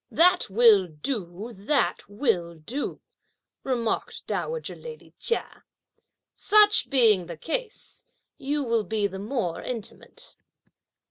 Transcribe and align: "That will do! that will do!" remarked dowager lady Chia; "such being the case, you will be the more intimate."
"That 0.09 0.49
will 0.49 0.87
do! 0.87 1.53
that 1.53 2.09
will 2.09 2.55
do!" 2.55 3.01
remarked 3.63 4.25
dowager 4.25 4.75
lady 4.75 5.13
Chia; 5.19 5.63
"such 6.33 6.89
being 6.89 7.27
the 7.27 7.37
case, 7.37 8.03
you 8.39 8.63
will 8.63 8.83
be 8.83 9.05
the 9.05 9.19
more 9.19 9.61
intimate." 9.61 10.33